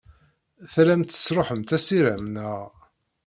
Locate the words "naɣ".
2.33-2.69